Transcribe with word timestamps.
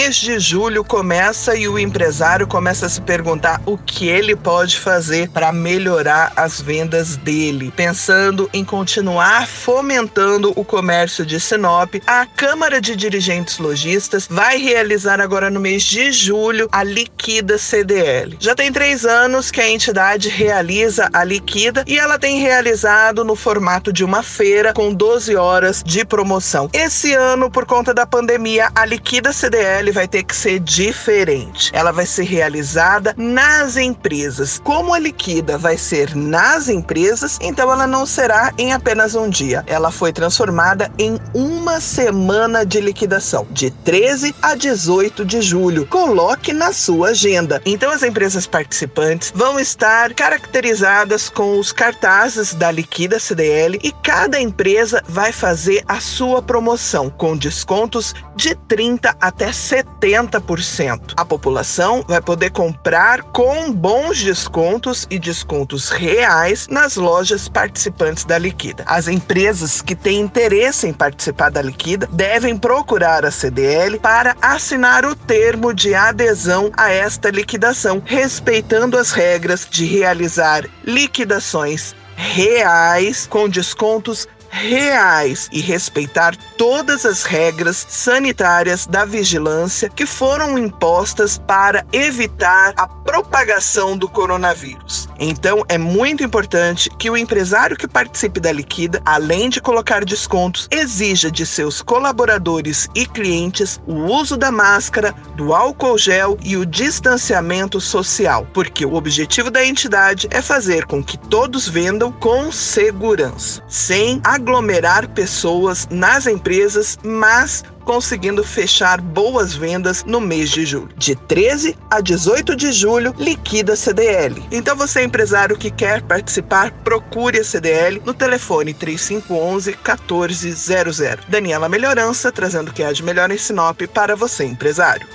Mês 0.00 0.16
de 0.16 0.38
julho 0.38 0.82
começa 0.82 1.54
e 1.54 1.68
o 1.68 1.78
empresário 1.78 2.46
começa 2.46 2.86
a 2.86 2.88
se 2.88 3.02
perguntar 3.02 3.60
o 3.66 3.76
que 3.76 4.08
ele 4.08 4.34
pode 4.34 4.78
fazer 4.78 5.28
para 5.28 5.52
melhorar 5.52 6.32
as 6.36 6.58
vendas 6.58 7.16
dele. 7.16 7.70
Pensando 7.76 8.48
em 8.50 8.64
continuar 8.64 9.46
fomentando 9.46 10.54
o 10.56 10.64
comércio 10.64 11.26
de 11.26 11.38
Sinop, 11.38 11.96
a 12.06 12.24
Câmara 12.24 12.80
de 12.80 12.96
Dirigentes 12.96 13.58
Logistas 13.58 14.26
vai 14.26 14.56
realizar 14.56 15.20
agora 15.20 15.50
no 15.50 15.60
mês 15.60 15.82
de 15.82 16.10
julho 16.12 16.66
a 16.72 16.82
Liquida 16.82 17.58
CDL. 17.58 18.38
Já 18.40 18.54
tem 18.54 18.72
três 18.72 19.04
anos 19.04 19.50
que 19.50 19.60
a 19.60 19.68
entidade 19.68 20.30
realiza 20.30 21.10
a 21.12 21.22
Liquida 21.22 21.84
e 21.86 21.98
ela 21.98 22.18
tem 22.18 22.40
realizado 22.40 23.22
no 23.22 23.36
formato 23.36 23.92
de 23.92 24.02
uma 24.02 24.22
feira 24.22 24.72
com 24.72 24.94
12 24.94 25.36
horas 25.36 25.82
de 25.84 26.06
promoção. 26.06 26.70
Esse 26.72 27.12
ano, 27.12 27.50
por 27.50 27.66
conta 27.66 27.92
da 27.92 28.06
pandemia, 28.06 28.70
a 28.74 28.86
Liquida 28.86 29.30
CDL 29.30 29.89
vai 29.90 30.08
ter 30.08 30.22
que 30.22 30.34
ser 30.34 30.58
diferente. 30.60 31.70
Ela 31.74 31.92
vai 31.92 32.06
ser 32.06 32.24
realizada 32.24 33.14
nas 33.16 33.76
empresas. 33.76 34.60
Como 34.62 34.94
a 34.94 34.98
liquida 34.98 35.58
vai 35.58 35.76
ser 35.76 36.14
nas 36.14 36.68
empresas, 36.68 37.38
então 37.40 37.70
ela 37.70 37.86
não 37.86 38.06
será 38.06 38.52
em 38.58 38.72
apenas 38.72 39.14
um 39.14 39.28
dia. 39.28 39.64
Ela 39.66 39.90
foi 39.90 40.12
transformada 40.12 40.90
em 40.98 41.18
uma 41.34 41.80
semana 41.80 42.64
de 42.64 42.80
liquidação, 42.80 43.46
de 43.50 43.70
13 43.70 44.34
a 44.42 44.54
18 44.54 45.24
de 45.24 45.40
julho. 45.40 45.86
Coloque 45.86 46.52
na 46.52 46.72
sua 46.72 47.08
agenda. 47.08 47.60
Então 47.64 47.90
as 47.90 48.02
empresas 48.02 48.46
participantes 48.46 49.32
vão 49.34 49.58
estar 49.58 50.14
caracterizadas 50.14 51.28
com 51.28 51.58
os 51.58 51.72
cartazes 51.72 52.54
da 52.54 52.70
Liquida 52.70 53.18
CDL 53.18 53.78
e 53.82 53.92
cada 53.92 54.40
empresa 54.40 55.02
vai 55.08 55.32
fazer 55.32 55.82
a 55.86 56.00
sua 56.00 56.42
promoção 56.42 57.10
com 57.10 57.36
descontos 57.36 58.14
de 58.36 58.54
30 58.54 59.16
até 59.20 59.52
70%. 59.82 61.14
A 61.16 61.24
população 61.24 62.04
vai 62.06 62.20
poder 62.20 62.50
comprar 62.50 63.22
com 63.22 63.72
bons 63.72 64.22
descontos 64.22 65.06
e 65.10 65.18
descontos 65.18 65.90
reais 65.90 66.68
nas 66.68 66.96
lojas 66.96 67.48
participantes 67.48 68.24
da 68.24 68.38
Liquida. 68.38 68.84
As 68.86 69.08
empresas 69.08 69.80
que 69.80 69.94
têm 69.94 70.20
interesse 70.20 70.86
em 70.86 70.92
participar 70.92 71.50
da 71.50 71.62
Liquida 71.62 72.08
devem 72.12 72.56
procurar 72.56 73.24
a 73.24 73.30
CDL 73.30 73.98
para 73.98 74.36
assinar 74.40 75.04
o 75.04 75.14
termo 75.14 75.72
de 75.72 75.94
adesão 75.94 76.70
a 76.76 76.90
esta 76.90 77.30
liquidação, 77.30 78.02
respeitando 78.04 78.98
as 78.98 79.12
regras 79.12 79.66
de 79.70 79.84
realizar 79.84 80.64
liquidações 80.84 81.94
reais 82.16 83.26
com 83.26 83.48
descontos 83.48 84.28
reais 84.50 85.48
e 85.52 85.60
respeitar 85.60 86.36
todas 86.58 87.06
as 87.06 87.22
regras 87.22 87.86
sanitárias 87.88 88.86
da 88.86 89.04
vigilância 89.04 89.88
que 89.88 90.04
foram 90.04 90.58
impostas 90.58 91.38
para 91.38 91.86
evitar 91.92 92.74
a 92.76 92.86
propagação 92.86 93.96
do 93.96 94.08
coronavírus. 94.08 95.09
Então, 95.20 95.62
é 95.68 95.76
muito 95.76 96.24
importante 96.24 96.88
que 96.98 97.10
o 97.10 97.16
empresário 97.16 97.76
que 97.76 97.86
participe 97.86 98.40
da 98.40 98.50
liquida, 98.50 99.02
além 99.04 99.50
de 99.50 99.60
colocar 99.60 100.02
descontos, 100.02 100.66
exija 100.70 101.30
de 101.30 101.44
seus 101.44 101.82
colaboradores 101.82 102.88
e 102.94 103.04
clientes 103.04 103.78
o 103.86 103.94
uso 103.94 104.34
da 104.34 104.50
máscara, 104.50 105.14
do 105.36 105.54
álcool 105.54 105.98
gel 105.98 106.38
e 106.42 106.56
o 106.56 106.64
distanciamento 106.64 107.78
social, 107.80 108.46
porque 108.54 108.86
o 108.86 108.94
objetivo 108.94 109.50
da 109.50 109.64
entidade 109.64 110.26
é 110.30 110.40
fazer 110.40 110.86
com 110.86 111.04
que 111.04 111.18
todos 111.18 111.68
vendam 111.68 112.10
com 112.10 112.50
segurança, 112.50 113.62
sem 113.68 114.20
aglomerar 114.24 115.08
pessoas 115.10 115.86
nas 115.90 116.26
empresas, 116.26 116.98
mas 117.04 117.62
conseguindo 117.84 118.44
fechar 118.44 119.00
boas 119.00 119.54
vendas 119.54 120.04
no 120.04 120.20
mês 120.20 120.50
de 120.50 120.64
julho. 120.64 120.90
De 120.96 121.16
13 121.16 121.76
a 121.90 122.00
18 122.00 122.54
de 122.54 122.70
julho, 122.70 123.12
liquida 123.18 123.74
CDL. 123.74 124.42
Então 124.52 124.76
você 124.76 125.02
empresário 125.10 125.58
que 125.58 125.72
quer 125.72 126.00
participar, 126.02 126.70
procure 126.84 127.40
a 127.40 127.44
CDL 127.44 128.00
no 128.06 128.14
telefone 128.14 128.72
3511 128.72 129.72
1400. 129.72 131.26
Daniela 131.26 131.68
Melhorança, 131.68 132.30
trazendo 132.30 132.70
o 132.70 132.72
que 132.72 132.84
há 132.84 132.92
de 132.92 133.02
melhor 133.02 133.28
em 133.32 133.36
Sinop 133.36 133.82
para 133.92 134.14
você 134.14 134.44
empresário. 134.44 135.06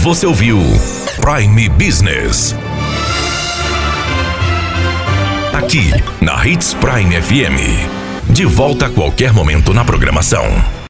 Você 0.00 0.24
ouviu 0.26 0.58
Prime 1.20 1.68
Business. 1.70 2.54
Aqui, 5.52 5.90
na 6.20 6.46
Hits 6.46 6.74
Prime 6.74 7.20
FM. 7.20 8.32
De 8.32 8.44
volta 8.44 8.86
a 8.86 8.90
qualquer 8.90 9.32
momento 9.32 9.74
na 9.74 9.84
programação. 9.84 10.85